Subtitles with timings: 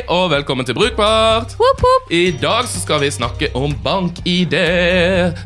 [0.00, 1.50] Hei og velkommen til Brukbart!
[1.60, 2.06] Woop, woop.
[2.08, 4.54] I dag så skal vi snakke om bank-ID.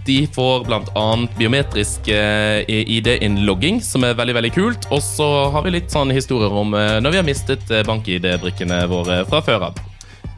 [0.07, 1.07] De får bl.a.
[1.35, 4.87] biometrisk eh, ID-innlogging, som er veldig veldig kult.
[4.95, 8.79] Og så har vi litt sånn historier om eh, når vi har mistet eh, bank-ID-brikkene
[8.93, 9.81] våre fra før av.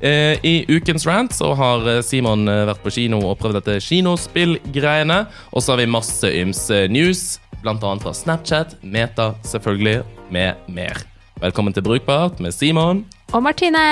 [0.01, 5.19] I ukens rant så har Simon vært på kino og prøvd dette kinospillgreiene.
[5.53, 7.27] Og så har vi masse ymse news,
[7.61, 7.77] bl.a.
[8.01, 10.01] fra Snapchat, Meta selvfølgelig,
[10.33, 11.05] med mer.
[11.43, 13.05] Velkommen til Brukbart med Simon.
[13.35, 13.83] Og Martine!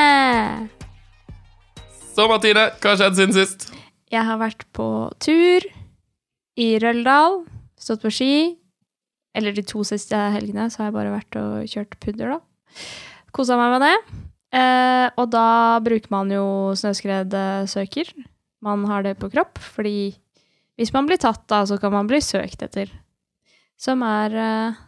[2.15, 3.66] Så Martine, hva har skjedd siden sist?
[4.12, 4.87] Jeg har vært på
[5.23, 5.65] tur
[6.61, 7.41] i Røldal,
[7.75, 8.34] stått på ski.
[9.34, 12.77] Eller de to siste helgene så har jeg bare vært og kjørt pudder, da.
[13.34, 13.97] Kosa meg med det.
[14.55, 15.47] Eh, og da
[15.83, 16.47] bruker man jo
[16.78, 18.12] snøskredsøker.
[18.62, 20.14] Man har det på kropp, fordi
[20.78, 22.92] hvis man blir tatt da, så kan man bli søkt etter.
[23.75, 24.78] Som er eh,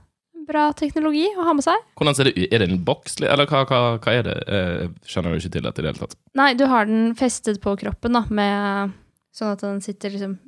[0.46, 1.82] bra teknologi å ha med seg.
[1.98, 2.46] Hvordan ser det ut?
[2.52, 4.37] Er det en boks, eller hva, hva, hva er det?
[4.46, 6.16] Jeg skjønner du ikke til dette i det hele tatt.
[6.38, 8.95] Nei, du har den festet på kroppen, da, med
[9.37, 10.38] Sånn at den sitter liksom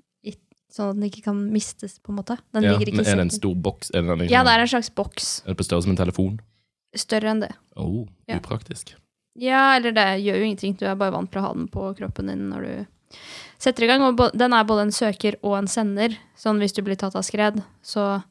[0.69, 2.35] Sånn at den ikke kan mistes, på en måte.
[2.53, 3.89] Den Ja, ligger ikke men er det en stor boks?
[3.95, 5.29] Liksom, Ja, det er en slags boks.
[5.47, 6.35] er det på størrelse med en telefon?
[6.95, 7.49] Større enn det.
[7.75, 8.93] Oh, upraktisk.
[9.35, 10.77] Ja, eller det gjør jo ingenting.
[10.77, 12.87] Du er bare vant til å ha den på kroppen din når du
[13.59, 14.03] setter i gang.
[14.03, 16.19] Og den er både en søker og en sender.
[16.37, 18.23] Sånn hvis du blir tatt av skred, så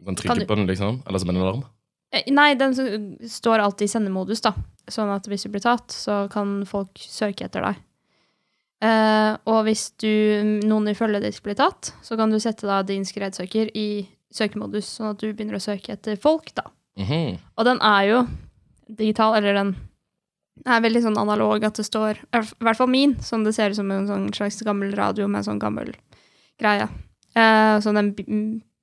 [0.00, 1.02] Du kan Kan du- på den, liksom?
[1.06, 1.64] Eller som en alarm?
[2.12, 2.74] Eh, Nei, den
[3.28, 4.54] står alltid i sendemodus, da.
[4.88, 7.76] Sånn at hvis du blir tatt, så kan folk søke etter deg.
[8.82, 10.08] Uh, og hvis du,
[10.64, 14.88] noen i følget ditt blir tatt, så kan du sette da din skredsøker i søkemodus,
[14.96, 16.62] sånn at du begynner å søke etter folk, da.
[16.96, 17.38] Mhm.
[17.58, 18.28] Og den er jo
[18.88, 19.76] digital, eller den
[20.66, 23.76] er veldig sånn analog at det står I hvert fall min, som det ser ut
[23.76, 25.94] som en sånn slags gammel radio med en sånn gammel
[26.58, 26.88] greie.
[27.36, 28.14] Uh, så den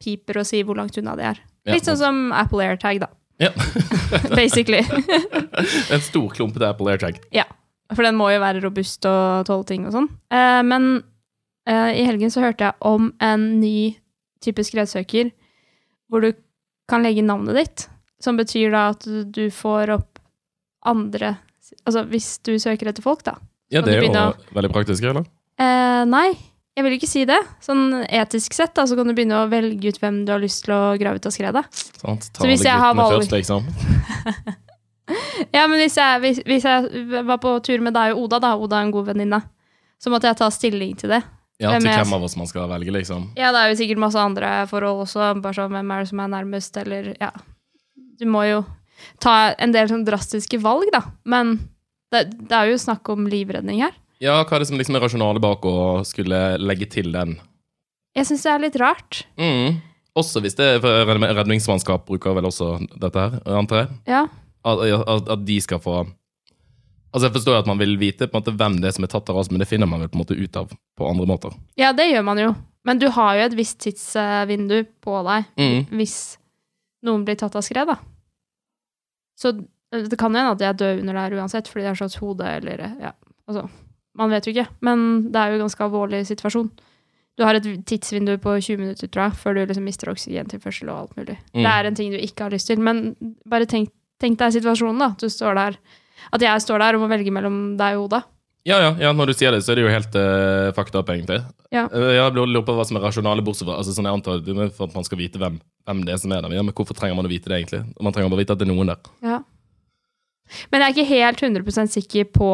[0.03, 1.39] piper og sier hvor langt unna det er.
[1.67, 3.11] Litt sånn som Apple AirTag, da.
[3.41, 3.51] Ja.
[4.39, 4.81] Basically.
[5.93, 7.21] en stor klumpete Apple AirTag.
[7.35, 7.47] ja.
[7.95, 10.09] For den må jo være robust og tåle ting og sånn.
[10.33, 10.89] Eh, men
[11.69, 13.95] eh, i helgen så hørte jeg om en ny
[14.43, 15.29] type skredsøker
[16.11, 16.33] hvor du
[16.91, 17.85] kan legge navnet ditt,
[18.23, 20.21] som betyr da at du, får opp
[20.87, 21.37] andre
[21.83, 23.33] Altså hvis du søker etter folk, da.
[23.71, 24.11] Ja, det er jo
[24.55, 25.25] veldig praktisk, eller?
[25.59, 26.29] Eh, nei,
[26.77, 27.39] jeg vil ikke si det.
[27.65, 30.63] Sånn etisk sett da, så kan du begynne å velge ut hvem du har lyst
[30.67, 31.63] til å grave ut av skredet.
[31.97, 33.65] Sånn, Ta Så hvis jeg har valg- først, liksom.
[35.55, 38.49] Ja, men hvis jeg, hvis, hvis jeg var på tur med deg og Oda, da,
[38.59, 39.39] Oda er en god venninne,
[40.03, 41.21] så måtte jeg ta stilling til det.
[41.61, 43.29] Ja, Hvem til hvem av oss man skal velge, liksom.
[43.39, 46.19] Ja, det er jo sikkert masse andre forhold også, bare sånn hvem er det som
[46.21, 47.31] er nærmest, eller ja.
[48.19, 48.59] Du må jo
[49.23, 51.01] ta en del sånn drastiske valg, da.
[51.25, 51.55] Men
[52.13, 53.95] det, det er jo snakk om livredning her.
[54.23, 55.75] Ja, hva er det som liksom er rasjonalet bak å
[56.07, 57.35] skulle legge til den?
[58.17, 59.19] Jeg syns det er litt rart.
[59.37, 59.77] Mm.
[60.17, 60.81] Også hvis det er
[61.37, 63.89] redningsmannskap bruker vel også dette her, antar jeg?
[64.09, 64.23] Ja.
[64.65, 65.99] At, at, at de skal få
[67.15, 69.09] Altså Jeg forstår at man vil vite på en måte hvem det er som er
[69.09, 71.25] tatt av oss, men det finner man vel på en måte ut av på andre
[71.29, 71.53] måter.
[71.79, 72.49] ja, det gjør man jo.
[72.85, 75.85] Men du har jo et visst tidsvindu på deg Mm.
[75.97, 76.17] hvis
[77.07, 77.95] noen blir tatt av skred, da.
[79.39, 79.53] Så
[79.91, 82.83] det kan hende at jeg dør under der uansett, fordi de har slags hode eller
[82.99, 83.13] Ja,
[83.47, 83.69] altså.
[84.17, 84.67] Man vet jo ikke.
[84.85, 86.69] Men det er jo en ganske alvorlig situasjon.
[87.37, 91.03] Du har et tidsvindu på 20 minutter, tror jeg, før du liksom mister oksygentilførsel og
[91.03, 91.35] alt mulig.
[91.53, 91.61] Mm.
[91.61, 92.81] Det er en ting du ikke har lyst til.
[92.81, 93.11] Men
[93.49, 93.91] bare tenk,
[94.21, 95.11] tenk deg situasjonen, da.
[95.21, 95.77] Du står der
[96.33, 98.23] At jeg står der og må velge mellom deg og Oda.
[98.67, 101.07] Ja, ja, ja, når du sier det, så er det jo helt uh, fucked up,
[101.13, 101.37] egentlig.
[101.71, 101.85] Ja.
[101.87, 104.65] Uh, jeg lurer på hva som er rasjonale, bortsett fra altså, sånn jeg antar, det
[104.75, 106.57] for at man skal vite hvem, hvem det er som er der.
[106.57, 107.85] Ja, men hvorfor trenger man å vite det, egentlig?
[108.03, 109.13] Man trenger bare vite at det er noen der.
[109.23, 109.37] Ja.
[110.73, 112.49] Men jeg er ikke helt 100% sikker på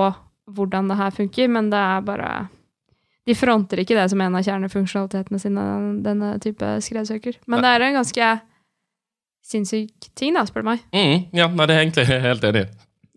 [0.52, 2.32] hvordan det her funker, men det er bare
[3.24, 5.62] De fronter ikke det som en av kjernefunksjonalitetene sine,
[6.04, 7.38] denne type skredsøker.
[7.48, 8.32] Men det er en ganske
[9.48, 10.82] sinnssyk ting, da, spør du meg.
[10.92, 12.66] Mm, ja, nei, det er egentlig helt enig.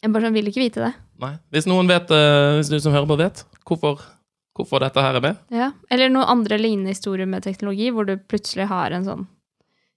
[0.03, 0.93] Jeg bare sånn vil ikke vite det.
[1.23, 1.33] Nei.
[1.55, 4.03] Hvis noen vet, eh, hvis du som hører på vet, hvorfor,
[4.55, 5.73] hvorfor dette her er med, Ja.
[5.91, 9.27] Eller noen andre lignende historier med teknologi, hvor du plutselig har en sånn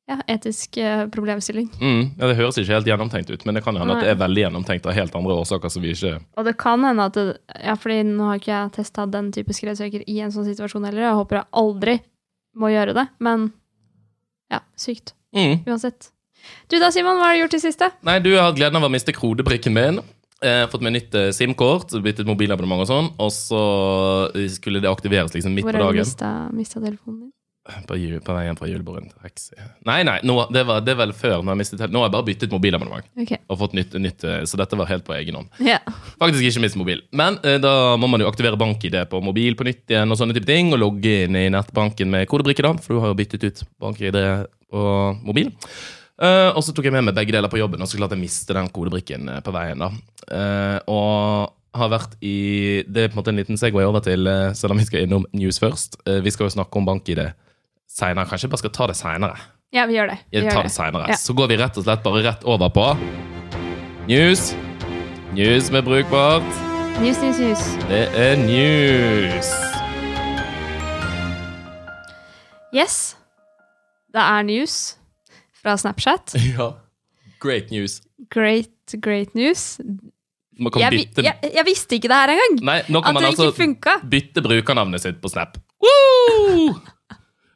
[0.10, 1.70] ja, etisk eh, problemstilling.
[1.78, 4.20] mm, ja, det høres ikke helt gjennomtenkt ut, men det kan hende at det er
[4.20, 7.38] veldig gjennomtenkt av helt andre årsaker som vi ikke Og det kan hende at det,
[7.62, 11.06] Ja, fordi nå har ikke jeg testa den type skredsøker i en sånn situasjon heller.
[11.12, 12.00] Jeg håper jeg aldri
[12.58, 13.52] må gjøre det, men
[14.52, 15.14] ja, sykt.
[15.38, 15.62] mm.
[15.70, 16.10] Uansett.
[16.72, 17.92] Du da, Simon, hva har du gjort i siste?
[18.08, 20.00] Nei, du har hatt gleden av å miste krodebrikken min.
[20.42, 23.60] Eh, fått meg nytt eh, SIM-kort, byttet mobilabonnement og sånn, og så
[24.56, 26.08] skulle det aktiveres liksom midt Hvor på har du dagen.
[26.08, 27.34] mista, mista telefonen din?
[27.88, 29.56] På, jul, på veien fra julebordet Hexi.
[29.88, 31.44] Nei, nei, nå, det, var, det er vel før.
[31.44, 33.40] Når jeg mistet, nå har jeg bare byttet mobilabonnement Okay.
[33.52, 35.52] og fått nytt, nytt, eh, så dette var helt på egen hånd.
[35.62, 35.84] Yeah.
[36.22, 37.04] Faktisk ikke mist mobil.
[37.16, 40.36] Men eh, da må man jo aktivere bank-ID på mobil på nytt igjen, og sånne
[40.38, 43.48] type ting, og logge inn i nettbanken med kodebrikke, da, for du har jo byttet
[43.50, 44.20] ut bank-ID
[44.70, 44.84] på
[45.26, 45.54] mobil.
[46.20, 48.22] Eh, og så tok jeg med meg begge deler på jobben, og så klarte jeg
[48.22, 49.80] å miste den kodebrikken eh, på veien.
[49.80, 49.92] da.
[50.28, 54.26] Eh, og har vært i Det er på en måte en liten segway over til,
[54.58, 56.00] selv om vi skal innom news først.
[56.26, 57.22] Vi skal jo snakke om bank-ID
[57.90, 58.30] seinere.
[58.30, 59.38] Kanskje vi bare skal ta det seinere.
[59.74, 60.18] Ja, vi gjør det.
[60.32, 60.74] Vi gjør det.
[60.96, 61.06] det.
[61.12, 61.18] Ja.
[61.18, 62.88] Så går vi rett og slett bare rett over på
[64.10, 64.54] news.
[65.38, 66.48] News med brukbart.
[67.02, 67.66] News, news, news.
[67.90, 69.52] Det er news.
[72.74, 73.16] Yes.
[74.14, 74.76] Det er news
[75.62, 76.36] fra Snapchat.
[76.58, 76.72] Ja.
[77.40, 78.02] Great news.
[78.30, 79.80] Great, great news.
[80.60, 82.58] Man kan Jeg, jeg, jeg visste ikke det her engang!
[82.68, 83.94] Nei, nå kan At man altså funka.
[84.12, 85.56] bytte brukernavnet sitt på Snap.
[85.80, 86.74] Woo!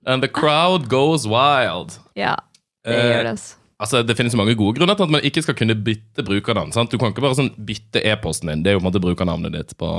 [0.05, 1.97] And the crowd goes wild.
[2.15, 2.35] Ja,
[2.85, 3.55] det Eh, gjør det.
[3.79, 4.03] altså.
[4.05, 6.71] Det finnes mange gode grunner til at man ikke skal kunne bytte brukernavn.
[6.73, 6.89] sant?
[6.91, 8.63] Du kan ikke bare sånn bytte e-posten din.
[8.63, 9.89] Det er jo på en måte brukernavnet ditt på,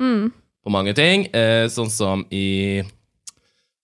[0.00, 0.32] Mm.
[0.64, 1.26] på mange ting.
[1.34, 2.82] Eh, sånn som i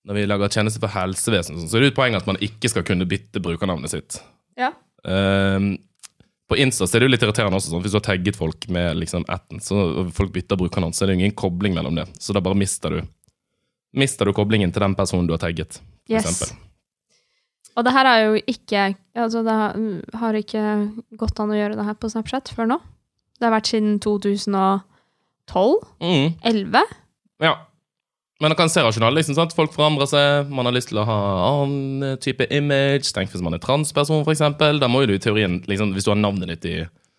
[0.06, 2.82] Når vi lager tjenester for helsevesenet, så er det et poeng at man ikke skal
[2.82, 4.22] kunne bytte brukernavnet sitt.
[4.56, 4.70] Ja.
[5.04, 5.58] Eh,
[6.48, 8.68] på Insta så er det jo litt irriterende også, sånn, hvis du har tagget folk
[8.70, 12.06] med liksom atten, så folk bytter brukernavn, så er det jo ingen kobling mellom det.
[12.18, 13.02] Så da bare mister du
[13.96, 16.24] Mister du koblingen til den personen du har tagget, for Yes.
[16.26, 16.56] eksempel.
[17.78, 19.54] Og det her er jo ikke Altså, det
[20.18, 20.62] har, ikke
[21.18, 22.78] gått an å gjøre det her på Snapchat før nå.
[23.38, 24.82] Det har vært siden 2012?
[26.02, 26.34] Mm.
[26.42, 26.82] 11?
[27.42, 27.54] Ja.
[28.40, 29.16] Men man kan se rasjonalt.
[29.18, 29.54] Liksom, sant?
[29.56, 30.50] Folk forandrer seg.
[30.54, 31.18] Man har lyst til å ha
[31.48, 33.10] annen type image.
[33.14, 34.78] Tenk hvis man er transperson, eksempel.
[34.78, 36.76] Da må jo du i teorien, liksom, hvis du har navnet ditt i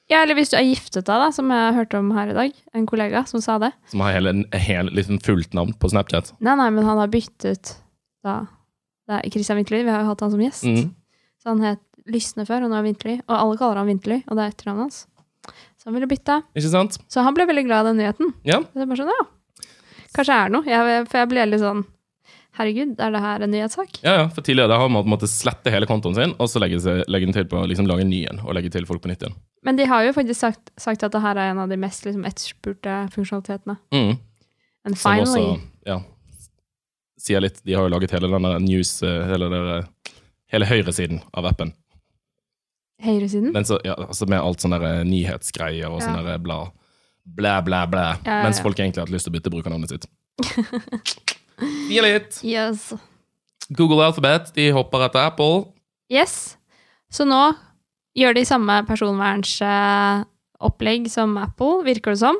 [0.09, 2.56] Ja, eller hvis du er giftet deg, da, som jeg hørte om her i dag.
[2.73, 3.69] En kollega som sa det.
[3.91, 6.31] Som har hele, hele liksom fullt navn på Snapchat.
[6.41, 7.75] Nei, nei, men han har byttet
[8.25, 8.41] da
[9.09, 10.65] Det er Christian Vinterly, vi har jo hatt han som gjest.
[10.65, 10.89] Mm.
[11.41, 13.15] Så han het Lysne før, og nå er Vinterly.
[13.27, 15.00] Og alle kaller han Vinterly, og det er etternavnet hans.
[15.79, 16.41] Så han ville bytte.
[16.57, 16.97] Ikke sant?
[17.09, 18.33] Så han ble veldig glad i den nyheten.
[18.50, 18.59] Ja.
[18.65, 19.69] Så det er bare sånn, ja.
[20.09, 20.69] Kanskje det er noe.
[20.69, 21.85] Jeg, for jeg ble litt sånn
[22.59, 24.01] Herregud, er det her en nyhetssak?
[24.03, 27.29] Ja, ja, for tidligere har man måttet slette hele kontoen sin, og så legge, legge
[27.29, 29.38] den til på liksom, lage en ny en, og legge til folk på nytt igjen.
[29.63, 32.06] Men de har jo faktisk sagt, sagt at det her er en av de mest
[32.07, 33.75] liksom, etterspurte funksjonalitetene.
[33.91, 34.13] Mm.
[34.85, 35.41] And Som finally.
[35.41, 35.97] også, ja,
[37.19, 37.59] sier litt.
[37.67, 40.13] De har jo laget hele denne news, eh, hele, det,
[40.53, 41.73] hele høyresiden av appen.
[43.03, 43.51] Høyresiden?
[43.56, 46.07] Men så, ja, altså med alt sånne der, eh, nyhetsgreier og Ja.
[46.07, 46.61] sånne der bla,
[47.25, 47.83] blæ, blæ.
[47.91, 50.07] Ja, ja, Mens folk egentlig har hatt lyst til å bytte brukernavnet sitt.
[51.89, 52.39] Gi litt.
[52.44, 52.94] Yes.
[53.75, 55.65] Google Alphabet de hopper etter Apple.
[56.09, 56.56] yes.
[57.11, 57.56] Så nå
[58.17, 62.38] gjør de samme personvernsopplegg som Apple, virker det som.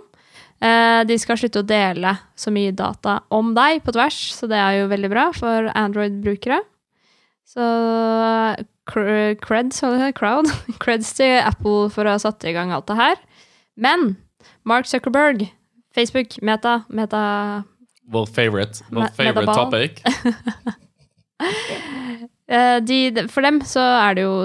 [0.62, 4.57] Eh, De skal slutte å dele så mye data om deg på tvers, så det
[4.60, 6.60] er jo veldig bra for Android-brukere.
[7.50, 7.63] Så
[8.89, 9.80] creds,
[10.18, 10.48] crowd,
[10.83, 13.16] creds til Apple for å ha satt i gang alt det her.
[13.80, 14.00] Men
[14.68, 15.48] Mark Zuckerberg,
[15.95, 17.63] Facebook, Meta, Meta
[18.10, 20.01] Well, favorite, Well, favorite topic.
[22.50, 24.36] Eh, de, de- for dem så er det jo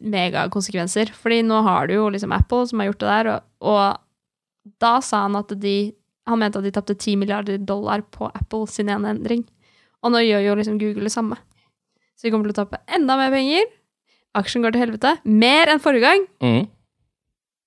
[0.00, 1.10] megakonsekvenser.
[1.16, 3.42] Fordi nå har du jo liksom Apple som har gjort det der, og,
[3.72, 5.92] og da sa han at de
[6.28, 9.40] Han mente at de tapte 10 milliarder dollar på Apple sin ene endring.
[10.04, 11.38] Og nå gjør jo liksom Google det samme.
[12.14, 13.64] Så de kommer til å tape enda mer penger.
[14.38, 15.14] Aksjen går til helvete.
[15.24, 16.26] Mer enn forrige gang.
[16.44, 16.68] Mm.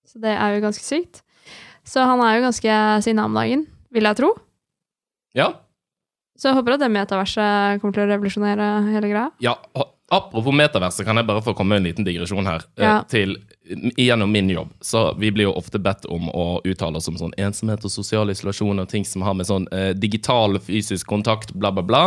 [0.08, 1.24] Så det er jo ganske sykt.
[1.84, 4.30] Så han er jo ganske sinna om dagen, vil jeg tro.
[5.36, 5.50] Ja.
[6.38, 9.32] Så jeg håper at det metaverset kommer til å revolusjonere hele greia.
[9.44, 9.58] ja.
[10.14, 12.62] Apropos metaverset, kan jeg bare få komme med en liten digresjon her.
[12.78, 13.04] eh, Ja.
[13.10, 13.38] Til,
[13.98, 14.70] Gjennom min jobb.
[14.82, 18.30] Så Vi blir jo ofte bedt om å uttale oss om sånn ensomhet og sosial
[18.30, 22.04] isolasjon og ting som har med sånn eh, digital fysisk kontakt, bla, bla, bla.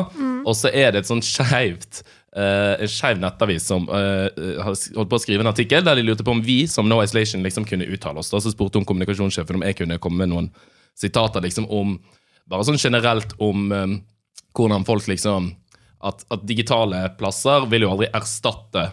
[0.47, 2.04] Og så er det et sånn skeivt
[2.37, 4.28] Uh, en skeiv nettavis som uh,
[4.61, 6.99] har holdt på å skrive en artikkel der de lurte på om vi som No
[7.00, 8.28] Isolation liksom kunne uttale oss.
[8.28, 10.50] Da så spurte hun kommunikasjonssjefen om jeg kunne komme med noen
[10.95, 11.99] sitater liksom om
[12.47, 13.87] Bare sånn generelt om eh,
[14.56, 15.52] hvordan folk liksom
[16.06, 18.90] at, at digitale plasser vil jo aldri erstatte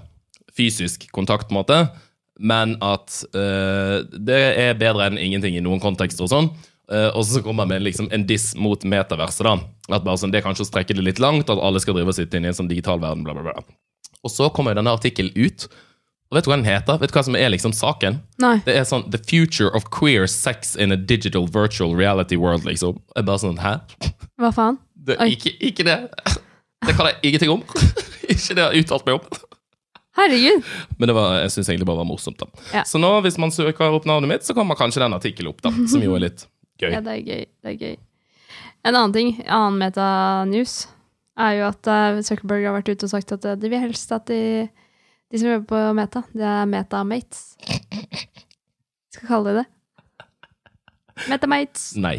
[0.54, 1.80] fysisk kontakt, på en måte,
[2.40, 6.52] men at uh, det er bedre enn ingenting i noen kontekster og sånn.
[6.92, 9.46] Uh, og så kommer man med liksom en diss mot metaverset.
[9.48, 9.56] da.
[9.98, 12.14] At bare sånn, Det er kanskje å strekke det litt langt, at alle skal drive
[12.14, 13.24] og sitte inn i en sånn digital verden.
[13.24, 13.66] bla bla bla.
[14.24, 15.68] Og så kommer jo denne artikkelen ut.
[16.32, 16.98] Og vet du hva den heter?
[16.98, 18.20] Vet du hva som er liksom saken?
[18.42, 18.56] Nei.
[18.66, 22.98] Det er sånn The future of queer sex in a digital virtual reality world, liksom.
[23.16, 23.76] Jeg bare sånn, hæ?
[24.42, 24.80] Hva faen?
[25.04, 25.98] Det, ikke, ikke det.
[26.84, 27.64] Det kan jeg ingenting om.
[28.32, 29.44] ikke det jeg har uttalt meg om.
[30.14, 30.66] Herregud.
[31.02, 32.40] Men det var, jeg syns egentlig bare var morsomt.
[32.40, 32.66] da.
[32.74, 32.84] Ja.
[32.88, 35.72] Så nå, hvis man søker opp navnet mitt, så kommer kanskje den artikkelen opp, da.
[35.90, 36.46] Som jo er litt
[36.80, 36.92] gøy.
[36.94, 37.46] Ja, det er gøy.
[37.64, 37.96] Det er gøy.
[38.84, 40.76] En annen ting, annen meta-news,
[41.40, 44.12] er jo at eh, Zuckerberg har vært ute og sagt at eh, de vil helst
[44.14, 44.68] at de,
[45.34, 47.56] de som jobber på Meta, det er Metamates.
[49.16, 49.68] Skal kalle de det.
[51.32, 51.94] Metamates.
[51.98, 52.18] Nei.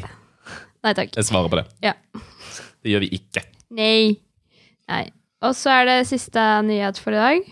[0.84, 1.14] Nei takk.
[1.14, 1.68] Jeg svarer på det.
[1.84, 1.94] Ja.
[2.84, 3.42] Det gjør vi ikke.
[3.74, 4.16] Nei.
[4.90, 5.04] Nei.
[5.44, 7.48] Og så er det siste nyhet for i dag.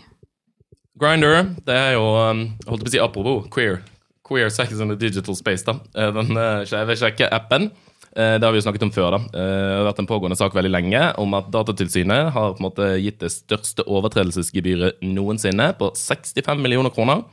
[1.00, 3.80] Grinder, det er jo um, holdt på å si apropos queer.
[4.28, 5.64] Queer Sex in the Digital Space.
[5.66, 5.78] da.
[5.96, 7.70] Eh, Den eh, Jeg vil sjekke appen.
[8.14, 9.16] Eh, Det har vi jo snakket om før.
[9.16, 9.20] da.
[9.32, 9.46] Det
[9.76, 13.18] har vært en pågående sak veldig lenge om at Datatilsynet har på en måte gitt
[13.20, 17.24] det største overtredelsesgebyret noensinne, på 65 millioner kroner,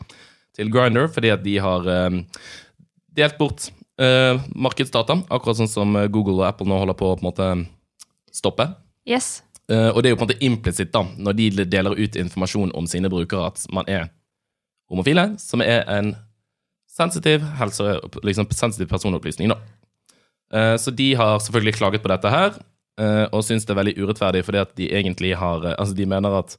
[0.57, 1.85] til Grinder fordi at de har
[3.15, 3.69] delt bort
[4.55, 7.47] markedsdata, akkurat sånn som Google og Apple nå holder på å på en måte
[8.35, 8.67] stoppe.
[9.09, 9.41] Yes.
[9.69, 12.71] Uh, og det er jo på en måte implisitt, da, når de deler ut informasjon
[12.77, 14.07] om sine brukere, at man er
[14.89, 16.15] homofile, som er en
[16.89, 19.59] sensitiv helse, liksom sensitiv personopplysning, da.
[20.49, 22.57] Uh, så de har selvfølgelig klaget på dette her,
[22.99, 26.39] uh, og syns det er veldig urettferdig fordi at de egentlig har Altså, de mener
[26.41, 26.57] at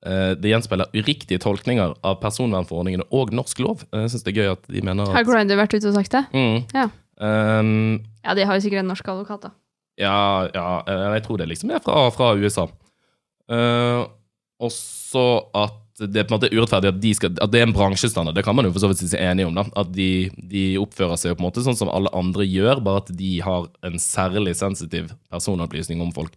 [0.00, 3.82] det gjenspeiler uriktige tolkninger av personvernforordningene og norsk lov.
[3.92, 6.14] Jeg syns det er gøy at de mener at Har Grinder vært ute og sagt
[6.14, 6.22] det?
[6.32, 6.86] mm, Ja.
[7.20, 9.50] um, Ja, de har jo sikkert en norsk advokat, da.
[10.00, 12.64] Ja, ja, eh, jeg tror det liksom er fra, fra USA.
[13.50, 14.06] Uh,
[14.60, 15.24] og så
[15.56, 18.32] at det er på en måte urettferdig at, de skal, at det er en bransjestandard.
[18.38, 19.58] Det kan man jo for så vidt si seg enig om.
[19.58, 23.02] da, At de, de oppfører seg på en måte sånn som alle andre gjør, bare
[23.02, 26.32] at de har en særlig sensitiv personopplysning om folk.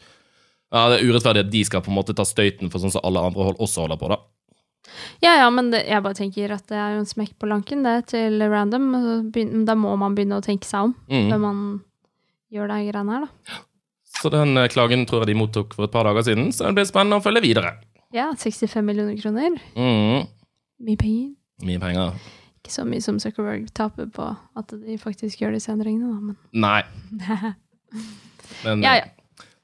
[0.73, 3.05] Ja, Det er urettferdig at de skal på en måte ta støyten for sånn som
[3.07, 4.11] alle andre hold også holder på.
[4.11, 4.19] da.
[5.23, 7.85] Ja, ja, men det, jeg bare tenker at det er jo en smekk på lanken,
[7.87, 8.89] det, til random.
[9.63, 11.29] Da må man begynne å tenke seg om Mm.
[11.31, 11.59] før man
[12.53, 13.57] gjør de greiene her, da.
[14.13, 16.77] Så den eh, klagen tror jeg de mottok for et par dager siden, så det
[16.77, 17.73] blir spennende å følge videre.
[18.13, 19.57] Ja, 65 millioner kroner.
[19.73, 20.27] Mm.
[20.85, 21.31] Mye penger.
[21.65, 22.13] Mye penger.
[22.63, 24.27] Ikke så mye som Zuckerberg taper på
[24.59, 26.83] at de faktisk gjør disse endringene, da, men Nei.
[28.63, 29.09] Men Ja, ja.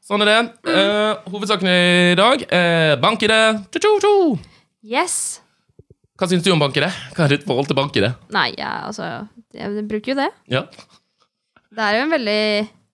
[0.03, 0.39] sånn er det.
[0.67, 3.35] Uh, hovedsaken i dag er bank-ID.
[4.83, 5.15] Yes!
[6.19, 6.89] Hva syns du om bank-ID?
[7.15, 8.09] Hva er ditt forhold til bank-ID?
[8.35, 9.05] Nei, ja, altså
[9.55, 10.29] jeg bruker jo det.
[10.51, 10.65] Ja.
[11.69, 12.41] Det er jo en veldig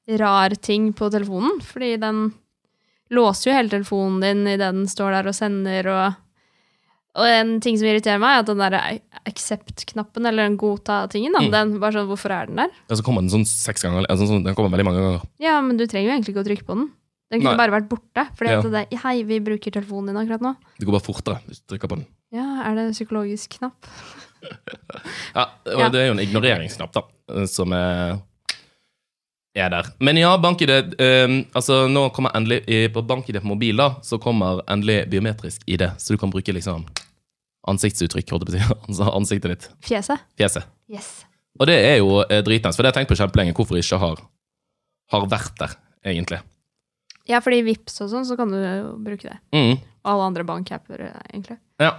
[0.07, 2.33] rar ting på telefonen, fordi den
[3.13, 6.21] låser jo hele telefonen din idet den står der og sender, og
[7.15, 8.73] Og en ting som irriterer meg, er at den der
[9.25, 11.49] accept-knappen, eller den godta-tingen, Mm.
[11.49, 12.69] den bare sånn Hvorfor er den der?
[12.89, 14.03] Ja, så kommer den sånn seks ganger.
[14.09, 15.21] Altså, sånn, den kommer veldig mange ganger.
[15.39, 16.91] Ja, men du trenger jo egentlig ikke å trykke på den.
[17.31, 17.61] Den kunne Nei.
[17.69, 18.27] bare vært borte.
[18.35, 18.59] Fordi Ja.
[18.59, 20.57] at det Hei, vi bruker telefonen din akkurat nå.
[20.77, 22.05] Det går bare fortere hvis du trykker på den.
[22.33, 23.79] Ja, er det en psykologisk knapp?
[25.35, 25.89] Ja, og Ja.
[25.89, 28.19] Det er jo en ignoreringsknapp, da, som er,
[29.55, 29.89] er der.
[30.03, 34.61] Men ja, bank-ID eh, Altså, nå kommer endelig På bank-ID på mobil, da, så kommer
[34.71, 36.85] endelig biometrisk ID, så du kan bruke liksom
[37.67, 38.35] ansiktsuttrykk.
[38.87, 39.69] Altså ansiktet ditt.
[39.87, 40.21] Fjeset?
[40.37, 40.67] Fjeset.
[40.91, 41.25] Yes.
[41.59, 43.99] Og det er jo eh, dritnice, for det har jeg tenkt på kjempelenge, hvorfor ikke
[44.01, 44.21] har,
[45.13, 46.41] har vært der, egentlig.
[47.25, 49.37] Ja, fordi Vips og sånn, så kan du jo bruke det.
[49.55, 49.79] Mm.
[50.05, 51.57] Og alle andre bankapper, egentlig.
[51.81, 51.95] Ja.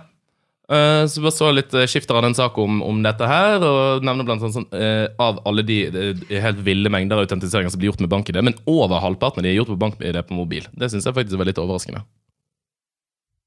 [0.67, 4.07] Eh, så bare så litt uh, skifter av den sak om, om dette her, og
[4.07, 7.83] nevner blant annet sånn, uh, av alle de, de helt ville mengder av autentiseringer som
[7.83, 10.67] blir gjort med bank-ID, men over halvparten av de er gjort på bank-ID på mobil.
[10.75, 12.03] Det syns jeg faktisk var litt overraskende.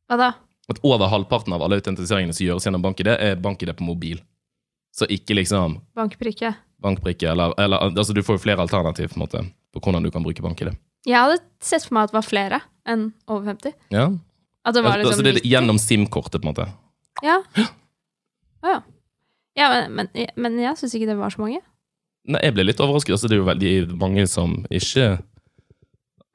[0.10, 0.32] Hva da?
[0.72, 4.24] At over halvparten av alle autentiseringene som gjøres gjennom bank-ID, er bank-ID på mobil.
[4.96, 6.56] Så ikke liksom Bankbrikke?
[6.80, 9.44] bankbrikke, eller, eller altså du får jo flere alternativ på, en måte,
[9.76, 10.72] på hvordan du kan bruke bank-ID.
[11.08, 12.60] Jeg hadde sett for meg at det var flere
[12.90, 13.76] enn over 50.
[13.94, 14.06] Ja.
[14.68, 16.68] At det var liksom altså det er gjennom SIM-kortet, på en måte.
[17.26, 17.42] Ja.
[18.64, 18.80] Å ja.
[19.58, 21.60] Ja, men, men, men jeg syns ikke det var så mange.
[22.30, 23.16] Nei, jeg ble litt overrasket.
[23.16, 25.18] Altså, det er jo veldig mange som ikke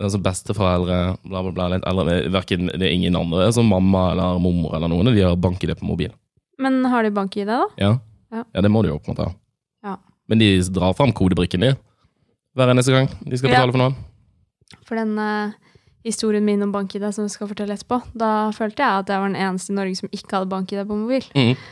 [0.02, 4.40] Altså besteforeldre, bla, bla, bla, litt eldre hverken, det er ingen andre, som mamma eller
[4.42, 6.10] mormor eller noen, de har bank-ID på mobil.
[6.58, 7.60] Men har de bank-ID, da?
[7.78, 7.92] Ja.
[8.34, 8.42] Ja.
[8.42, 9.28] ja, det må de jo på en måte.
[9.86, 9.94] Ja.
[10.26, 11.76] Men de drar fram kodebrikken, de.
[12.58, 13.94] Hver eneste gang de skal betale for noe.
[14.82, 15.54] For den eh,
[16.04, 19.32] historien min om bank-ID som jeg skal fortelle etterpå, da følte jeg at jeg var
[19.32, 21.30] den eneste i Norge som ikke hadde bank-ID på mobil.
[21.36, 21.54] Mm.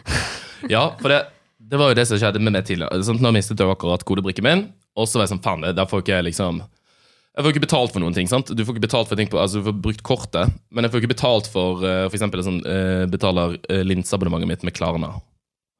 [0.70, 1.16] Ja, for det,
[1.58, 3.02] det var jo det som skjedde med meg tidligere.
[3.02, 4.60] Sånn, nå mistet jeg akkurat kodebrikken min,
[4.94, 7.94] og så var jeg sånn, faen, da får ikke jeg liksom Jeg får ikke betalt
[7.94, 8.52] for noen ting, sant?
[8.52, 11.02] Du får ikke betalt for ting på, altså du får brukt kortet, men jeg får
[11.02, 15.14] ikke betalt for eh, eksempel sånn, eh, betaler uh, linseabonnementet mitt med Klarna.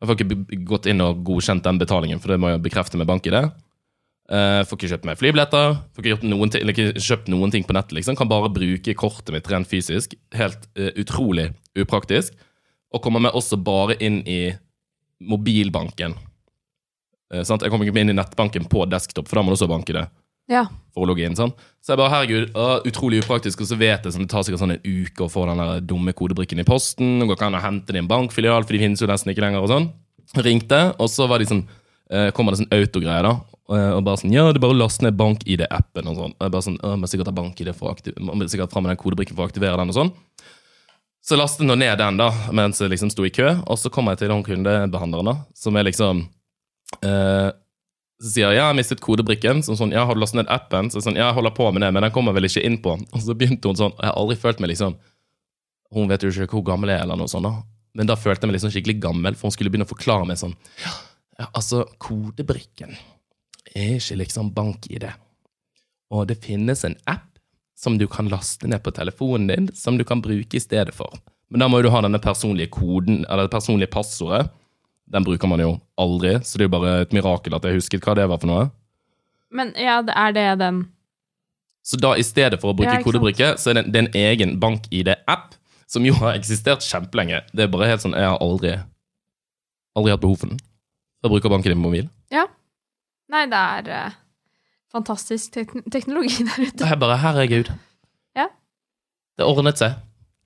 [0.01, 3.07] Jeg får ikke gått inn og godkjent den betalingen, for det må jeg bekrefte med
[3.07, 3.45] bank i det.
[4.33, 7.93] Uh, får ikke kjøpt meg flybilletter, får ikke, noen ikke kjøpt noen ting på nettet.
[7.99, 8.17] liksom.
[8.17, 10.15] Kan bare bruke kortet mitt rent fysisk.
[10.33, 12.33] Helt uh, utrolig upraktisk.
[12.97, 14.55] Og kommer meg også bare inn i
[15.21, 16.17] mobilbanken.
[17.29, 17.61] Uh, sant?
[17.61, 20.07] Jeg kommer ikke inn i nettbanken på desktop, for da må du også banke det
[20.49, 20.65] Ja.
[20.97, 21.37] for å logge inn.
[21.37, 21.61] sant?
[21.85, 22.57] Så jeg bare, herregud,
[22.89, 25.45] utrolig upraktisk, og så vet jeg sånn, det tar sikkert sånn en uke å få
[25.47, 28.65] den der dumme kodebrikken i posten, og går an å hente det i en bankfilial,
[28.65, 29.93] for de finnes jo nesten ikke lenger og sånn.
[30.41, 31.67] Ringte, og så var de sånn,
[32.33, 33.37] kommer det sånn autogreie da,
[33.71, 36.35] og, og bare sånn, ja, det er bare å laste ned bank-ID-appen og sånn.
[36.35, 38.95] Og jeg bare sånn, å, må sikkert ha bank-ID for å må sikkert frem med
[38.95, 40.12] den kodebrikken for å aktivere den og sånn.
[41.23, 44.16] Så lastet jeg ned den da, mens jeg liksom sto i kø, og så kommer
[44.16, 46.25] jeg til den kundebehandleren da, som er liksom,
[46.99, 47.50] eh,
[48.19, 50.90] så sier ja, jeg har mistet kodebrikken, så sånn, ja, har du lastet ned appen?
[50.90, 52.97] Så sånn, ja, jeg holder på med det, men den kommer vel ikke inn på.
[52.99, 54.99] Og så begynte hun sånn, og jeg har aldri følt meg liksom,
[55.95, 57.54] hun vet jo ikke hvor gammel jeg er eller noe sånt da.
[57.99, 60.40] Men da følte jeg meg liksom skikkelig gammel, for hun skulle begynne å forklare meg
[60.40, 60.95] sånn ja
[61.57, 62.95] altså, kodebrikken
[63.75, 65.07] er ikke liksom bank-ID.
[66.12, 67.29] Og det finnes en app
[67.79, 71.17] som du kan laste ned på telefonen din, som du kan bruke i stedet for.
[71.50, 74.47] Men da må du ha denne personlige koden, eller det personlige passordet.
[75.12, 78.07] Den bruker man jo aldri, så det er jo bare et mirakel at jeg husket
[78.07, 78.69] hva det var for noe.
[79.52, 80.87] Men ja, det er det den
[81.85, 84.17] Så da i stedet for å bruke Ja, kodebrikke, så er det, det er en
[84.23, 85.57] egen bank-ID-app,
[85.91, 87.43] som jo har eksistert kjempelenge.
[87.52, 88.76] Det er bare helt sånn, jeg har aldri,
[89.99, 90.62] aldri hatt behov for den.
[91.23, 92.07] Jeg bruker banken din på mobil.
[92.33, 92.47] Ja.
[93.33, 94.17] Nei, det er eh,
[94.93, 96.79] fantastisk tekn teknologi der ute.
[96.83, 97.73] Det jeg bare, herregud.
[98.39, 98.49] Ja.
[99.39, 99.97] Det ordnet seg.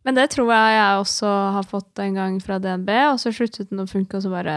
[0.06, 3.72] Men det tror jeg jeg også har fått en gang fra DNB, og så sluttet
[3.72, 4.54] den å funke, og så bare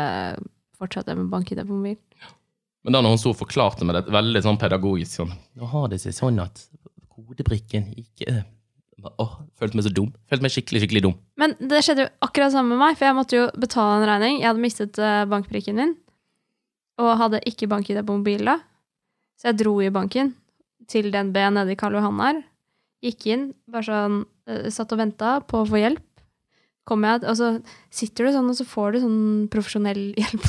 [0.77, 1.97] fortsatte jeg med bank-ID på mobil.
[2.85, 5.99] Men da når hun så forklarte meg det veldig sånn pedagogisk sånn, Nå har det
[5.99, 6.61] seg sånn at
[7.11, 8.43] kodebrikken ikke
[8.99, 10.09] Åh, følte meg så dum.
[10.27, 11.13] Følte meg skikkelig, skikkelig dum.
[11.39, 14.39] Men det skjedde jo akkurat samme med meg, for jeg måtte jo betale en regning.
[14.41, 15.93] Jeg hadde mistet eh, bankbrikken min,
[16.99, 18.59] og hadde ikke bank-ID på mobil da.
[19.39, 20.33] Så jeg dro i banken
[20.89, 22.43] til DNB nede i Karl Johan her.
[23.05, 26.03] Gikk inn, bare sånn, eh, satt og venta på å få hjelp.
[26.89, 27.49] Kom jeg, og så
[27.93, 30.47] sitter du sånn, og så får du sånn profesjonell hjelp.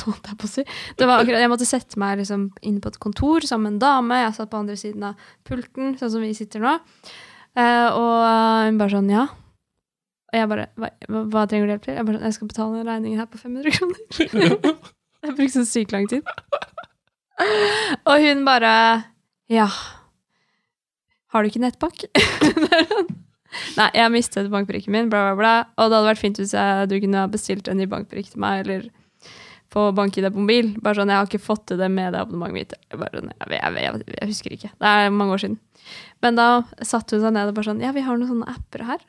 [0.97, 3.83] Det var akkurat, jeg måtte sette meg liksom inn på et kontor sammen med en
[3.85, 4.21] dame.
[4.25, 6.79] Jeg satt på andre siden av pulten, sånn som vi sitter nå.
[7.55, 8.15] Eh, og
[8.67, 9.27] hun bare sånn, ja.
[10.31, 11.99] Og jeg bare, hva, hva trenger du hjelp til?
[11.99, 14.75] Jeg bare, sånn, jeg skal betale regningen her på 500 kroner.
[15.25, 16.27] jeg brukte så sykt lang tid.
[18.09, 18.73] og hun bare,
[19.51, 19.67] ja.
[21.31, 22.05] Har du ikke nettbank?
[23.79, 25.53] Nei, jeg mistet bankbrikken min, bla, bla, bla.
[25.77, 28.43] Og det hadde vært fint hvis jeg, du kunne ha bestilt en ny bankbrikk til
[28.43, 28.89] meg, eller
[29.71, 30.73] få bank-ID på mobil.
[30.83, 32.99] Bare sånn, jeg har ikke fått til det med det abonnementet mitt.
[32.99, 34.73] Bare, sånn, jeg, jeg, jeg, jeg husker ikke.
[34.75, 35.57] Det er mange år siden.
[36.23, 36.47] Men da
[36.83, 39.03] satte hun seg ned og bare sånn, ja, vi har noen sånne apper her.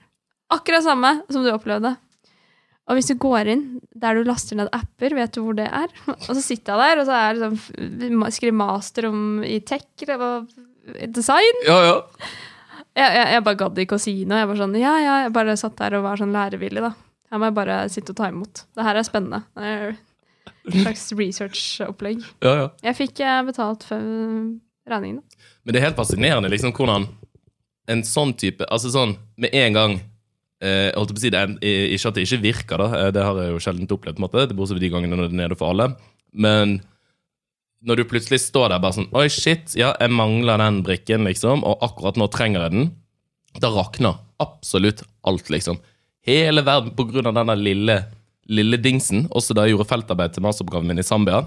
[0.53, 1.95] Akkurat samme som du opplevde.
[2.91, 5.93] Og hvis du går inn der du laster ned apper, vet du hvor det er?
[6.29, 9.87] Og så sitter jeg der, og så er det sånn, skriver master om i tech
[10.17, 10.51] og
[11.15, 11.63] design.
[11.69, 11.95] Ja, ja.
[12.93, 14.43] Jeg, jeg, jeg bare gadd ikke å si noe.
[14.43, 16.91] Jeg bare sånn, ja, ja, jeg bare satt der og var sånn lærevillig, da.
[17.33, 18.67] Her må jeg bare sitte og ta imot.
[18.77, 19.41] Det her er spennende.
[19.57, 22.21] Det er et slags research-opplegg.
[22.45, 22.67] ja, ja.
[22.91, 24.03] Jeg fikk eh, betalt for
[24.91, 25.23] regningen.
[25.23, 25.53] da.
[25.63, 27.07] Men det er helt fascinerende liksom hvordan
[27.91, 29.97] en sånn type Altså sånn med en gang
[30.63, 32.89] eh, holdt på å si det, eh, Ikke at det ikke virker, da.
[33.03, 34.17] eh, Det har jeg jo sjelden opplevd.
[34.17, 35.91] på en måte, det Bortsett fra de gangene når det er nede for alle.
[36.33, 36.81] Men
[37.85, 41.65] når du plutselig står der bare sånn Oi, shit, ja, jeg mangler den brikken, liksom,
[41.67, 42.91] og akkurat nå trenger jeg den.
[43.61, 45.79] Da rakner absolutt alt, liksom.
[46.25, 47.97] Hele verden på grunn av den der lille,
[48.49, 49.27] lille dingsen.
[49.35, 51.43] Også da jeg gjorde feltarbeid til masteroppgaven min i Zambia.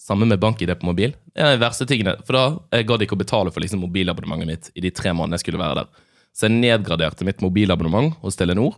[0.00, 1.12] Samme med bank-ID på mobil.
[1.36, 2.16] Det er de verste tingene.
[2.26, 2.42] For da
[2.74, 5.62] jeg gadd ikke å betale for liksom, mobilabonnementet mitt i de tre månedene jeg skulle
[5.62, 6.06] være der.
[6.36, 8.76] Så jeg nedgraderte mitt mobilabonnement hos Telenor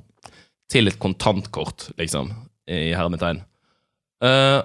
[0.73, 2.31] til et kontantkort, liksom,
[2.71, 3.43] i hermetegn.
[4.23, 4.63] Uh,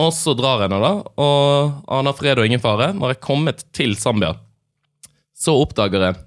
[0.00, 2.90] og så drar jeg nå, da, og aner fred og ingen fare.
[2.96, 4.32] Når jeg er kommet til Zambia,
[5.36, 6.18] så oppdager jeg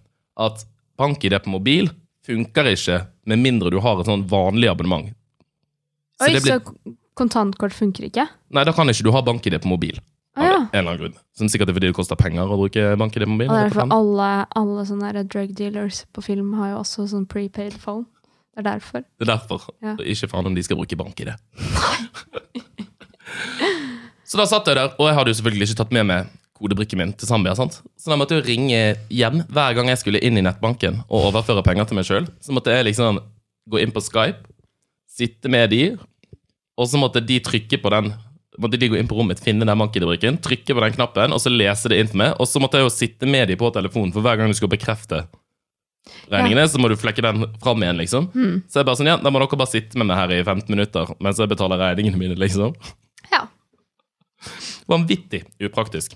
[0.48, 0.64] at
[1.00, 1.90] bank-ID på mobil
[2.28, 5.10] funker ikke med mindre du har et sånn vanlig abonnement.
[6.20, 8.28] Så Oi, det blir- så kontantkort funker ikke?
[8.54, 10.00] Nei, da kan ikke du ha bank-ID på mobil.
[10.72, 11.18] En eller annen grunn.
[11.38, 13.50] Som sikkert er fordi det koster penger å bruke bank-ID på mobil.
[13.52, 18.06] Og derfor alle, alle sånne drug dealers på film har jo også sånn prepaid phone.
[18.58, 19.04] Det er derfor.
[19.06, 19.68] Det er derfor.
[19.86, 19.94] Ja.
[20.02, 21.34] Ikke faen om de skal bruke bank-ID.
[24.28, 27.00] Så da satt jeg der, og jeg hadde jo selvfølgelig ikke tatt med meg kodebrikken
[27.00, 27.54] min til Zambia.
[27.56, 27.80] sant?
[27.96, 28.80] Så da måtte jeg ringe
[29.14, 32.28] hjem hver gang jeg skulle inn i nettbanken og overføre penger til meg sjøl.
[32.44, 33.22] Så måtte jeg liksom
[33.72, 34.42] gå inn på Skype,
[35.18, 35.82] sitte med de,
[36.78, 38.12] og så måtte de trykke på den
[38.62, 41.52] måtte de gå inn på rommet, finne den bank-ID-brikken, trykke på den knappen, og så
[41.54, 42.36] lese det inn for meg.
[42.42, 44.74] Og så måtte jeg jo sitte med de på telefonen, for hver gang du skulle
[44.76, 45.26] bekrefte
[46.32, 48.30] regningene, så må du flekke den fram igjen, liksom.
[48.68, 50.72] Så jeg bare sånn, ja, da må dere bare sitte med meg her i 15
[50.72, 52.76] minutter mens jeg betaler regningene mine, liksom.
[53.34, 53.46] Ja.
[54.88, 56.16] Vanvittig upraktisk.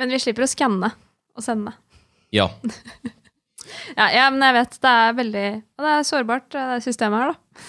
[0.00, 0.92] Men vi slipper å skanne
[1.36, 1.74] og sende.
[2.34, 2.50] Ja.
[3.96, 7.62] Ja, ja, men jeg vet det er veldig det er sårbart, det systemet her, da.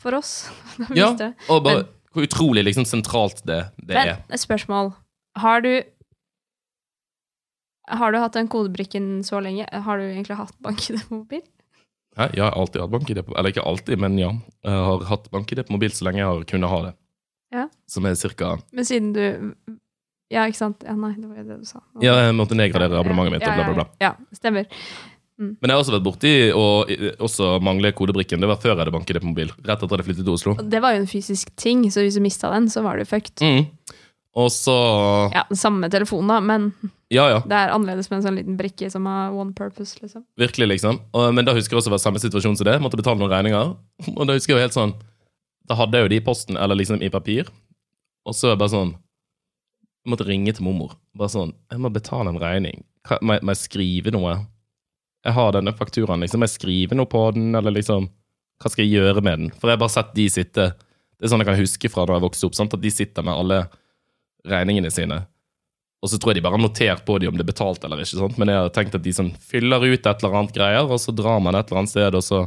[0.00, 0.32] For oss.
[0.98, 1.08] ja.
[1.48, 4.22] Og bare hvor utrolig liksom sentralt det, det Men er.
[4.30, 4.92] et spørsmål.
[5.38, 5.82] Har du
[7.90, 9.66] Har du hatt den kodebrikken så lenge?
[9.72, 11.42] Har du egentlig hatt bank-ID på mobil?
[12.16, 12.26] Hæ?
[12.26, 14.30] Ja, jeg har alltid hatt bank-ID på Eller ikke alltid, men ja.
[14.66, 16.92] Jeg har hatt bank-ID på mobil så lenge jeg har kunnet ha det.
[17.54, 17.64] Ja.
[17.90, 19.24] Som er cirka Men siden du
[20.30, 20.84] Ja, ikke sant?
[20.86, 21.80] Ja, nei, det var jo det du sa.
[22.02, 23.86] Ja, jeg måtte nedgradere abonnementet mitt og bla, bla, bla.
[23.98, 24.54] Ja, ja,
[25.40, 25.56] stemmer.
[25.60, 28.40] Men jeg har også vært borti og også mangle kodebrikken.
[28.40, 29.50] Det var før jeg hadde banket det på mobil.
[29.64, 30.54] Rett etter at jeg flyttet til Oslo.
[30.60, 33.40] Det var jo en fysisk ting, så hvis du mista den, så var du fucked.
[33.40, 33.66] Mm.
[34.38, 34.74] Og så
[35.34, 36.72] Ja, samme telefon, da, men
[37.10, 37.40] Ja, ja.
[37.42, 40.22] Det er annerledes med en sånn liten brikke som har one purpose, liksom.
[40.38, 41.00] Virkelig, liksom.
[41.12, 42.78] Og, men da husker jeg også det var samme situasjon som det.
[42.80, 43.72] Måtte betale noen regninger.
[44.18, 44.94] Og da husker jeg jo helt sånn
[45.66, 47.50] Da hadde jeg jo de i posten, eller liksom i papir.
[48.26, 50.94] Og så er bare sånn Jeg måtte ringe til mormor.
[51.18, 52.84] Bare sånn Jeg må betale en regning.
[53.24, 54.38] Må jeg skrive noe?
[55.26, 56.40] Jeg har denne fakturaen, liksom.
[56.46, 58.06] Jeg skriver noe på den, eller liksom
[58.60, 59.50] Hva skal jeg gjøre med den?
[59.56, 62.16] For jeg har bare sett de sitte Det er sånn jeg kan huske fra da
[62.16, 62.72] jeg vokste opp, sant?
[62.76, 63.58] at de sitter med alle
[64.48, 65.18] regningene sine.
[66.00, 68.00] Og så tror jeg de bare har notert på dem om det er betalt eller
[68.00, 68.16] ikke.
[68.16, 68.38] Sant?
[68.40, 71.12] Men jeg har tenkt at de sånn fyller ut et eller annet greier, og så
[71.12, 72.38] drar man et eller annet sted, og så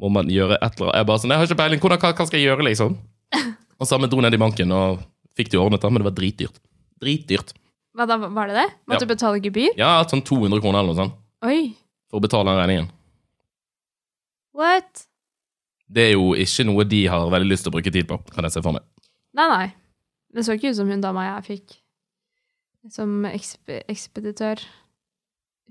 [0.00, 0.96] må man gjøre et eller annet.
[1.02, 1.82] Jeg bare sånn, jeg har ikke peiling.
[1.84, 2.96] Hva, hva skal jeg gjøre, liksom?
[3.82, 5.02] Og så dro ned i banken og
[5.36, 6.56] fikk det ordnet, men det var dritdyrt.
[7.04, 7.52] Dritdyrt.
[7.94, 8.66] Hva da, var det det?
[8.88, 9.04] Måtte Ja.
[9.04, 9.76] du betale gebyr?
[9.76, 11.74] Ja, sånn 200 kroner eller noe sånt Oi,
[12.08, 12.90] for å betale den regningen.
[14.54, 15.06] what?
[15.94, 18.46] Det er jo ikke noe de har veldig lyst til å bruke tid på, kan
[18.46, 18.84] jeg se for meg.
[19.36, 19.66] Nei, nei.
[20.34, 21.74] Det så ikke ut som hun dama jeg fikk
[22.92, 24.62] som eksp ekspeditør.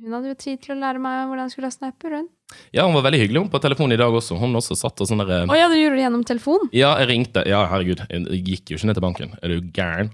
[0.02, 2.30] Hun hadde jo tid til å lære meg hvordan jeg skulle laste snapper, hun.
[2.74, 4.38] Ja, hun var veldig hyggelig hun på telefonen i dag også.
[4.42, 6.70] Hun også satt og sånn der Å ja, du gjorde det gjennom telefon?
[6.74, 7.46] Ja, jeg ringte.
[7.50, 9.36] Ja, herregud, jeg gikk jo ikke ned til banken.
[9.42, 10.14] Er du gæren?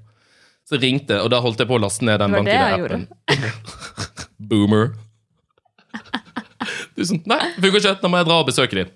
[0.67, 3.00] Så ringte, og da holdt jeg på å laste ned den Det var det
[3.39, 3.54] jeg.
[4.52, 4.91] Boomer.
[7.00, 7.96] Du sånn, Nei, funker ikke.
[8.02, 8.90] Da må jeg dra og besøke dem.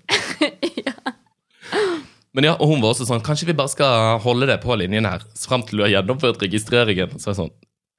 [2.34, 5.06] Men ja, og hun var også sånn Kanskje vi bare skal holde det på linjen
[5.06, 7.14] her fram til du har gjennomført registreringen.
[7.16, 7.52] Så jeg sånn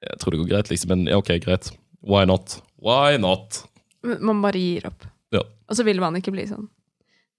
[0.04, 0.92] Jeg tror det går greit, liksom.
[0.92, 1.72] Men ja, ok, greit.
[2.06, 2.58] Why not?
[2.78, 3.64] Why not?
[4.06, 5.08] Man bare gir opp.
[5.34, 5.42] Ja.
[5.66, 6.68] Og så vil man ikke bli sånn.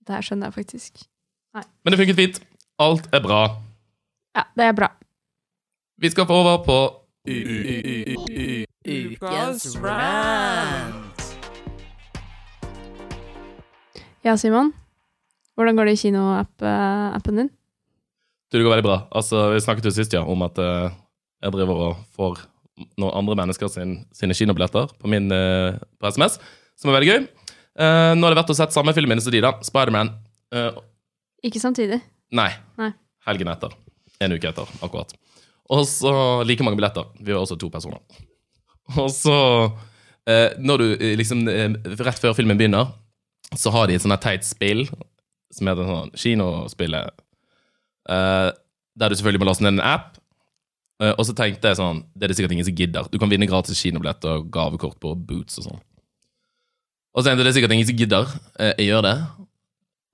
[0.03, 1.07] Det her skjønner jeg faktisk.
[1.55, 2.43] Men det funket fint.
[2.83, 3.41] Alt er bra.
[4.35, 4.91] Ja, det er bra.
[6.03, 6.79] Vi skal få over på
[8.87, 11.06] Ukas rant.
[14.25, 14.73] Ja, Simon.
[15.57, 17.49] Hvordan går det i kinoappen din?
[18.51, 18.97] Du, det går veldig bra.
[19.11, 20.93] Altså, Vi snakket jo sist ja, om at uh,
[21.43, 22.43] jeg driver og får
[23.01, 26.37] noen andre mennesker sin, sine kinobilletter på min uh, på SMS,
[26.77, 27.25] som er veldig gøy.
[27.77, 29.55] Uh, nå har det vært å sett samme filmen som de, da.
[29.65, 30.13] Spiderman.
[30.53, 30.77] Uh,
[31.45, 31.99] Ikke samtidig.
[32.31, 32.51] nei.
[32.79, 32.93] Nei.
[33.27, 33.73] Helgen etter.
[34.23, 35.11] En uke etter, akkurat.
[35.73, 36.13] Og så
[36.47, 37.09] like mange billetter.
[37.19, 37.99] Vi var også to personer.
[38.95, 39.35] Og så,
[40.29, 42.93] eh, når du eh, liksom eh, Rett før filmen begynner,
[43.55, 44.85] så har de et sånt teit spill
[45.53, 47.11] som heter sånn kinospillet.
[48.09, 48.51] uh,
[48.97, 50.15] der du selvfølgelig må laste ned en app.
[50.97, 53.09] Uh, og så tenkte jeg sånn Det er det sikkert ingen som gidder.
[53.11, 55.83] Du kan vinne gratis kinobillett og gavekort på Boots og sånn.
[57.13, 58.31] Og så tenkte jeg det er sikkert ingen som gidder.
[58.57, 59.17] Uh, jeg gjør det.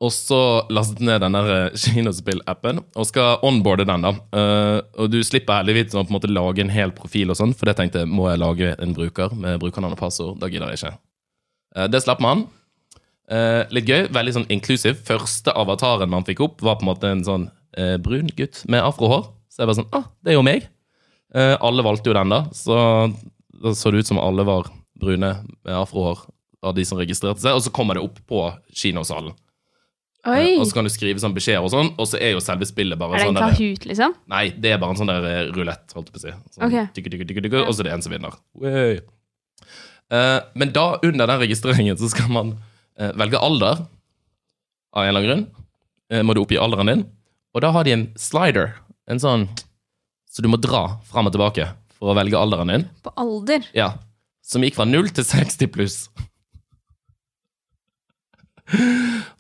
[0.04, 0.40] Og så
[0.74, 4.04] lastet jeg ned den der kinospill-appen og skal onboarde den.
[4.04, 4.12] da.
[4.36, 7.56] Uh, og du slipper heldigvis å på en måte lage en hel profil, og sånn,
[7.56, 10.36] for det tenkte jeg må jeg lage en bruker med brukernavn og passord.
[10.44, 10.94] Da gidder jeg ikke.
[11.78, 12.48] Uh, det slapp man.
[13.34, 14.08] Eh, litt gøy.
[14.14, 15.00] Veldig sånn inklusiv.
[15.08, 17.48] Første avataren man fikk opp, var på en måte en sånn
[17.80, 19.28] uh, brun gutt med afrohår.
[19.50, 20.68] Så jeg var sånn ah, det er jo meg.
[21.34, 22.44] Uh, alle valgte jo den, da.
[22.54, 22.76] Så
[23.64, 24.68] da så det ut som alle var
[25.00, 25.32] brune
[25.64, 26.28] med afrohår
[26.64, 27.56] av de som registrerte seg.
[27.56, 29.34] Og så kommer det opp på kinosalen.
[30.30, 30.54] Oi!
[30.56, 33.00] Og så kan du skrive sånn beskjeder og sånn, og så er jo selve spillet
[33.00, 34.14] bare sånn Er det sånn en der, Kahoot, liksom?
[34.32, 36.36] Nei, det er bare en sånn der rulett, holdt jeg på å si.
[36.54, 36.86] Sånn, okay.
[36.96, 38.38] tykke, tykke, tykke, tykke, og så er det en som vinner.
[40.14, 42.54] Eh, men da, under den registreringen, så skal man
[43.00, 43.84] eh, velge alder.
[44.94, 45.46] Av en eller annen grunn.
[46.14, 47.06] Eh, må du oppgi alderen din.
[47.54, 48.76] Og da har de en slider,
[49.10, 49.48] en sånn
[50.34, 52.86] Så du må dra fram og tilbake for å velge alderen din.
[53.06, 53.68] På alder?
[53.78, 53.92] Ja.
[54.42, 55.98] Som gikk fra 0 til 60 pluss.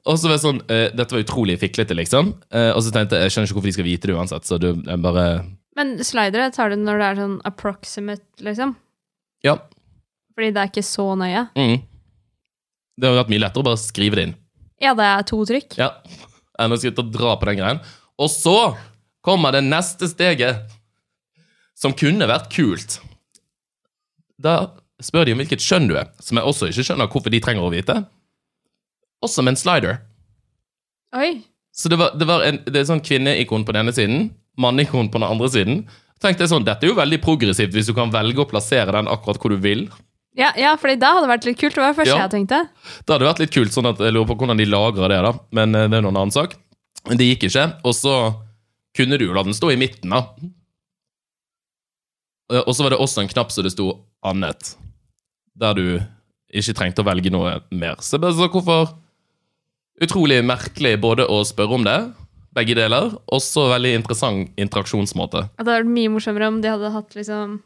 [0.06, 2.34] og så var jeg sånn eh, Dette var utrolig fiklete, liksom.
[2.54, 4.60] Eh, og så tenkte jeg jeg skjønner ikke hvorfor de skal vite det uansett, så
[4.62, 4.70] du
[5.02, 5.26] bare
[5.80, 8.76] Men slidere tar du når det er sånn approximate, liksom?
[9.44, 9.58] Ja.
[10.36, 11.48] Fordi det er ikke så nøye?
[11.58, 11.82] Mm.
[12.98, 14.36] Det hadde vært mye lettere å bare skrive det inn.
[14.84, 15.78] Ja, det er to trykk.
[15.80, 15.90] Ja.
[16.62, 17.82] Enn å sitte og dra på den greien.
[18.22, 18.76] Og så
[19.26, 20.62] kommer det neste steget,
[21.80, 23.00] som kunne vært kult.
[24.38, 27.42] Da spør de om hvilket kjønn du er, som jeg også ikke skjønner hvorfor de
[27.44, 27.98] trenger å vite.
[29.24, 30.00] Også med en slider.
[31.16, 31.42] Oi!
[31.74, 34.28] Så det, var, det, var en, det er sånn kvinneikon på den ene siden,
[34.62, 35.80] manneikon på den andre siden.
[36.22, 39.10] Tenkte jeg sånn, Dette er jo veldig progressivt hvis du kan velge å plassere den
[39.12, 39.88] akkurat hvor du vil.
[40.36, 41.76] Ja, ja for da hadde det vært litt kult.
[41.76, 42.24] Det var det første Ja.
[42.28, 42.60] jeg tenkte.
[43.06, 45.34] Det hadde vært litt kult, sånn at jeg lurer på hvordan de lagra det, da.
[45.52, 46.56] Men eh, det er noen annen sak.
[47.08, 47.68] Men det gikk ikke.
[47.86, 48.16] Og så
[48.96, 50.24] kunne du jo la den stå i midten, da.
[52.52, 54.76] Eh, Og så var det også en knapp så det sto 'annet',
[55.58, 55.86] der du
[56.54, 57.96] ikke trengte å velge noe mer.
[58.02, 58.94] Så bare så hvorfor
[60.02, 62.14] Utrolig merkelig både å spørre om det,
[62.52, 65.44] begge deler, og så veldig interessant interaksjonsmåte.
[65.54, 67.62] Det hadde vært mye morsommere om de hadde hatt liksom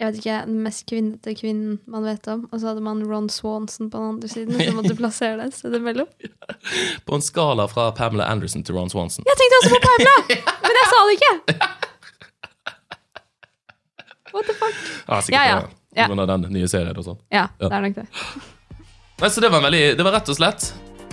[0.00, 2.46] Jeg vet ikke, den mest kvinnete kvinnen man vet om.
[2.50, 4.56] Og så hadde man Ron Swanson på den andre siden.
[4.58, 6.08] Så måtte du plassere det et sted imellom.
[7.06, 9.24] På en skala fra Pamela Anderson til Ron Swanson.
[9.28, 10.16] Jeg tenkte også på Pamela!
[10.64, 11.34] Men jeg sa det ikke!
[14.32, 14.74] What the fuck?
[15.08, 16.06] Ja, sikkert Ja, ja.
[16.08, 16.22] Ja.
[16.22, 17.18] av den nye serien og sånn.
[17.30, 17.68] Ja, Ja.
[17.68, 18.06] det er nok det.
[19.20, 20.64] Nei, så det var, veldig, det var rett og slett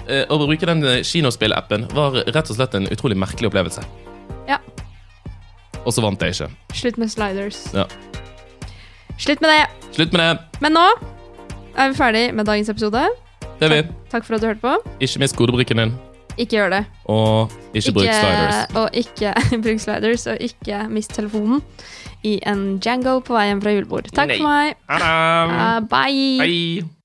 [0.07, 3.83] eh, Å bruke den eh, kinospillappen var rett og slett en utrolig merkelig opplevelse.
[4.49, 4.57] Ja.
[5.83, 6.49] Og så vant jeg ikke.
[6.79, 7.59] Slutt med sliders.
[7.75, 7.85] Ja.
[9.19, 9.63] Slutt med det.
[9.95, 10.59] Slutt med det.
[10.63, 10.85] Men nå
[11.79, 13.01] er vi ferdig med dagens episode.
[13.59, 13.81] Det er vi.
[14.11, 14.75] Takk for at du hørte på.
[15.03, 15.91] Ikke mist kodebrikken din,
[16.39, 16.85] Ikke gjør det.
[17.05, 18.75] og ikke, bruk sliders.
[18.75, 21.61] Og ikke bruk sliders, og ikke mist telefonen
[22.23, 24.07] i en Jango på vei hjem fra julebord.
[24.15, 24.37] Takk Nei.
[24.39, 24.79] for meg.
[24.89, 25.83] Ha det!
[25.83, 26.39] Uh, bye.
[26.45, 26.98] Hei!